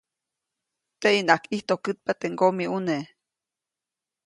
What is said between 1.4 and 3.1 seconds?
ʼijtojkätpa teʼ ŋgomiʼuneʼ.